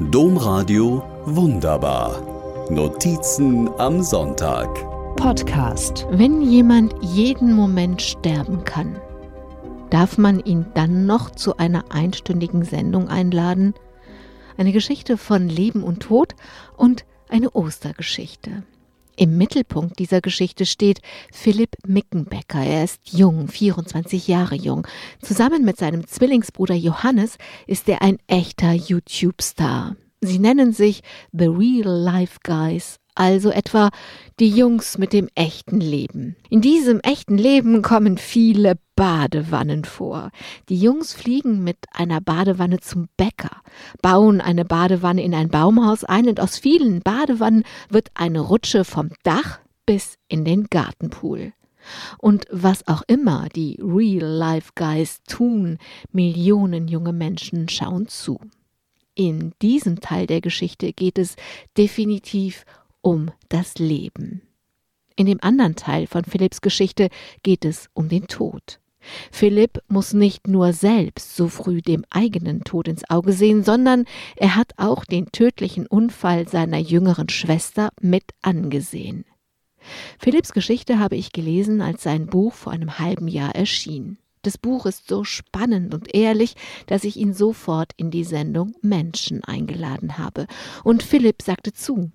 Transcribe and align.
Domradio 0.00 1.02
Wunderbar. 1.24 2.22
Notizen 2.70 3.68
am 3.78 4.00
Sonntag. 4.00 4.68
Podcast. 5.16 6.06
Wenn 6.12 6.40
jemand 6.40 6.94
jeden 7.02 7.52
Moment 7.52 8.00
sterben 8.00 8.62
kann, 8.62 9.00
darf 9.90 10.16
man 10.16 10.38
ihn 10.38 10.66
dann 10.74 11.06
noch 11.06 11.30
zu 11.32 11.56
einer 11.56 11.90
einstündigen 11.90 12.64
Sendung 12.64 13.08
einladen? 13.08 13.74
Eine 14.56 14.70
Geschichte 14.70 15.16
von 15.16 15.48
Leben 15.48 15.82
und 15.82 15.98
Tod 15.98 16.36
und 16.76 17.04
eine 17.28 17.50
Ostergeschichte. 17.50 18.62
Im 19.18 19.36
Mittelpunkt 19.36 19.98
dieser 19.98 20.20
Geschichte 20.20 20.64
steht 20.64 21.00
Philipp 21.32 21.74
Mickenbecker. 21.84 22.62
Er 22.62 22.84
ist 22.84 23.00
jung, 23.10 23.48
24 23.48 24.28
Jahre 24.28 24.54
jung. 24.54 24.86
Zusammen 25.20 25.64
mit 25.64 25.76
seinem 25.76 26.06
Zwillingsbruder 26.06 26.76
Johannes 26.76 27.36
ist 27.66 27.88
er 27.88 28.00
ein 28.00 28.18
echter 28.28 28.72
YouTube-Star. 28.72 29.96
Sie 30.20 30.38
nennen 30.38 30.72
sich 30.72 31.02
The 31.32 31.46
Real 31.46 31.88
Life 31.88 32.38
Guys, 32.44 33.00
also 33.18 33.50
etwa 33.50 33.90
die 34.38 34.48
Jungs 34.48 34.96
mit 34.96 35.12
dem 35.12 35.28
echten 35.34 35.80
Leben. 35.80 36.36
In 36.50 36.60
diesem 36.60 37.00
echten 37.00 37.36
Leben 37.36 37.82
kommen 37.82 38.16
viele 38.16 38.78
Badewannen 38.94 39.84
vor. 39.84 40.30
Die 40.68 40.78
Jungs 40.78 41.12
fliegen 41.12 41.64
mit 41.64 41.78
einer 41.92 42.20
Badewanne 42.20 42.78
zum 42.78 43.08
Bäcker, 43.16 43.62
bauen 44.02 44.40
eine 44.40 44.64
Badewanne 44.64 45.22
in 45.22 45.34
ein 45.34 45.48
Baumhaus 45.48 46.04
ein 46.04 46.28
und 46.28 46.38
aus 46.38 46.58
vielen 46.58 47.00
Badewannen 47.00 47.64
wird 47.88 48.10
eine 48.14 48.40
Rutsche 48.40 48.84
vom 48.84 49.10
Dach 49.24 49.58
bis 49.84 50.16
in 50.28 50.44
den 50.44 50.68
Gartenpool. 50.70 51.52
Und 52.18 52.46
was 52.50 52.86
auch 52.86 53.02
immer 53.06 53.48
die 53.48 53.80
Real-Life-Guys 53.82 55.22
tun, 55.26 55.78
Millionen 56.12 56.86
junge 56.86 57.12
Menschen 57.12 57.68
schauen 57.68 58.06
zu. 58.06 58.38
In 59.18 59.52
diesem 59.62 60.00
Teil 60.00 60.28
der 60.28 60.40
Geschichte 60.40 60.92
geht 60.92 61.18
es 61.18 61.34
definitiv 61.76 62.64
um 63.00 63.30
das 63.48 63.78
Leben. 63.78 64.42
In 65.16 65.26
dem 65.26 65.38
anderen 65.42 65.74
Teil 65.74 66.06
von 66.06 66.24
Philipps 66.24 66.60
Geschichte 66.60 67.08
geht 67.42 67.64
es 67.64 67.88
um 67.92 68.08
den 68.08 68.28
Tod. 68.28 68.80
Philipp 69.30 69.80
muss 69.88 70.12
nicht 70.12 70.48
nur 70.48 70.72
selbst 70.72 71.36
so 71.36 71.48
früh 71.48 71.80
dem 71.80 72.04
eigenen 72.10 72.64
Tod 72.64 72.88
ins 72.88 73.08
Auge 73.08 73.32
sehen, 73.32 73.64
sondern 73.64 74.04
er 74.36 74.54
hat 74.56 74.72
auch 74.76 75.04
den 75.04 75.26
tödlichen 75.32 75.86
Unfall 75.86 76.48
seiner 76.48 76.78
jüngeren 76.78 77.28
Schwester 77.28 77.90
mit 78.00 78.24
angesehen. 78.42 79.24
Philipps 80.18 80.52
Geschichte 80.52 80.98
habe 80.98 81.16
ich 81.16 81.32
gelesen, 81.32 81.80
als 81.80 82.02
sein 82.02 82.26
Buch 82.26 82.52
vor 82.52 82.72
einem 82.72 82.98
halben 82.98 83.28
Jahr 83.28 83.54
erschien. 83.54 84.18
Das 84.42 84.58
Buch 84.58 84.86
ist 84.86 85.08
so 85.08 85.24
spannend 85.24 85.94
und 85.94 86.14
ehrlich, 86.14 86.54
dass 86.86 87.04
ich 87.04 87.16
ihn 87.16 87.34
sofort 87.34 87.92
in 87.96 88.10
die 88.10 88.24
Sendung 88.24 88.74
Menschen 88.82 89.42
eingeladen 89.44 90.18
habe. 90.18 90.46
Und 90.84 91.02
Philipp 91.02 91.42
sagte 91.42 91.72
zu. 91.72 92.12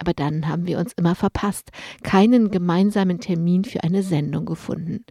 Aber 0.00 0.14
dann 0.14 0.48
haben 0.48 0.66
wir 0.66 0.78
uns 0.78 0.94
immer 0.94 1.14
verpasst, 1.14 1.70
keinen 2.02 2.50
gemeinsamen 2.50 3.20
Termin 3.20 3.64
für 3.64 3.84
eine 3.84 4.02
Sendung 4.02 4.46
gefunden. 4.46 5.04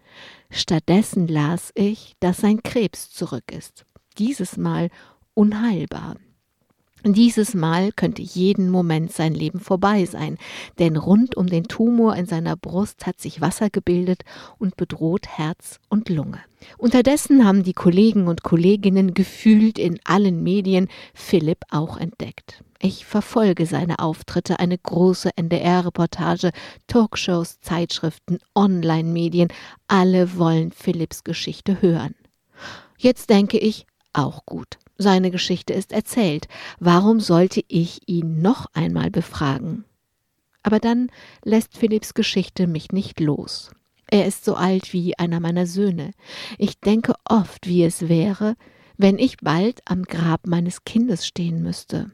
Stattdessen 0.50 1.28
las 1.28 1.72
ich, 1.76 2.16
dass 2.20 2.38
sein 2.38 2.64
Krebs 2.64 3.12
zurück 3.12 3.52
ist. 3.52 3.86
Dieses 4.18 4.58
Mal 4.58 4.90
unheilbar. 5.36 6.16
Dieses 7.06 7.54
Mal 7.54 7.92
könnte 7.92 8.24
jeden 8.24 8.70
Moment 8.70 9.14
sein 9.14 9.34
Leben 9.34 9.60
vorbei 9.60 10.06
sein, 10.06 10.38
denn 10.80 10.98
rund 10.98 11.38
um 11.38 11.46
den 11.46 11.66
Tumor 11.66 12.16
in 12.16 12.26
seiner 12.26 12.58
Brust 12.58 13.06
hat 13.06 13.22
sich 13.22 13.40
Wasser 13.40 13.70
gebildet 13.70 14.24
und 14.58 14.76
bedroht 14.76 15.28
Herz 15.28 15.80
und 15.88 16.10
Lunge. 16.10 16.40
Unterdessen 16.78 17.46
haben 17.46 17.64
die 17.64 17.74
Kollegen 17.74 18.28
und 18.28 18.44
Kolleginnen 18.44 19.14
gefühlt 19.14 19.78
in 19.78 20.00
allen 20.04 20.44
Medien 20.44 20.90
Philipp 21.14 21.60
auch 21.70 21.96
entdeckt. 21.96 22.64
Ich 22.82 23.06
verfolge 23.06 23.66
seine 23.66 24.00
Auftritte, 24.00 24.60
eine 24.60 24.78
große 24.78 25.32
NDR-Reportage, 25.36 26.52
Talkshows, 26.88 27.60
Zeitschriften, 27.60 28.40
Online-Medien, 28.56 29.50
alle 29.88 30.38
wollen 30.38 30.72
Philipps 30.72 31.26
Geschichte 31.26 31.82
hören. 31.82 32.16
Jetzt 32.98 33.30
denke 33.30 33.58
ich, 33.58 33.86
auch 34.14 34.46
gut. 34.46 34.78
Seine 34.98 35.30
Geschichte 35.30 35.74
ist 35.74 35.92
erzählt. 35.92 36.48
Warum 36.80 37.20
sollte 37.20 37.62
ich 37.68 38.08
ihn 38.08 38.42
noch 38.42 38.68
einmal 38.74 39.12
befragen? 39.12 39.84
Aber 40.64 40.80
dann 40.80 41.12
lässt 41.44 41.78
Philipps 41.78 42.14
Geschichte 42.14 42.66
mich 42.66 42.92
nicht 42.94 43.20
los. 43.20 43.72
Er 44.08 44.26
ist 44.26 44.46
so 44.46 44.56
alt 44.56 44.94
wie 44.94 45.18
einer 45.18 45.42
meiner 45.42 45.68
Söhne. 45.68 46.12
Ich 46.58 46.80
denke 46.80 47.14
oft, 47.26 47.68
wie 47.68 47.84
es 47.84 48.08
wäre, 48.08 48.56
wenn 48.98 49.20
ich 49.20 49.38
bald 49.38 49.82
am 49.86 50.04
Grab 50.04 50.48
meines 50.48 50.84
Kindes 50.84 51.28
stehen 51.28 51.62
müsste. 51.62 52.12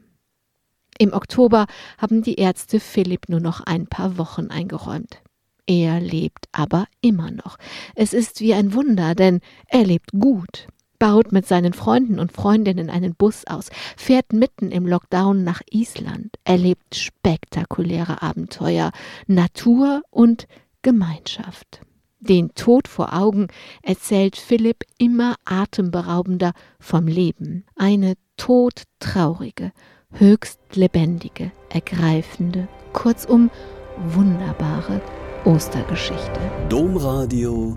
Im 0.98 1.12
Oktober 1.12 1.66
haben 1.98 2.22
die 2.22 2.36
Ärzte 2.36 2.80
Philipp 2.80 3.28
nur 3.28 3.40
noch 3.40 3.60
ein 3.60 3.86
paar 3.86 4.18
Wochen 4.18 4.48
eingeräumt. 4.48 5.22
Er 5.66 6.00
lebt 6.00 6.46
aber 6.52 6.86
immer 7.00 7.30
noch. 7.30 7.56
Es 7.94 8.12
ist 8.12 8.40
wie 8.40 8.54
ein 8.54 8.72
Wunder, 8.72 9.14
denn 9.14 9.40
er 9.68 9.84
lebt 9.84 10.12
gut 10.12 10.68
baut 10.98 11.32
mit 11.32 11.46
seinen 11.46 11.72
Freunden 11.72 12.18
und 12.18 12.32
Freundinnen 12.32 12.90
einen 12.90 13.14
Bus 13.14 13.46
aus, 13.46 13.70
fährt 13.96 14.32
mitten 14.32 14.70
im 14.70 14.86
Lockdown 14.86 15.44
nach 15.44 15.60
Island, 15.70 16.36
erlebt 16.44 16.94
spektakuläre 16.94 18.22
Abenteuer, 18.22 18.92
Natur 19.26 20.02
und 20.10 20.46
Gemeinschaft. 20.82 21.80
Den 22.20 22.54
Tod 22.54 22.88
vor 22.88 23.12
Augen 23.12 23.48
erzählt 23.82 24.36
Philipp 24.36 24.84
immer 24.98 25.36
atemberaubender 25.44 26.52
vom 26.80 27.06
Leben. 27.06 27.64
Eine 27.76 28.14
todtraurige, 28.36 29.72
höchst 30.12 30.58
lebendige, 30.74 31.52
ergreifende, 31.68 32.68
kurzum 32.92 33.50
wunderbare 33.98 35.00
Ostergeschichte. 35.44 36.40
Domradio 36.68 37.76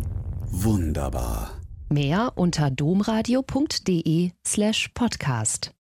wunderbar. 0.52 1.52
Mehr 1.90 2.34
unter 2.36 2.70
domradio.de 2.72 4.32
slash 4.46 4.90
podcast. 4.94 5.72